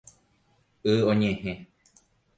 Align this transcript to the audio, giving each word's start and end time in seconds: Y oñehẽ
Y 0.93 0.95
oñehẽ 1.11 1.53